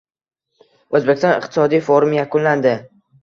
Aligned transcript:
O‘zbekiston 0.99 1.35
iqtisodiy 1.41 1.83
forumi 1.91 2.19
yakunlandi 2.21 2.73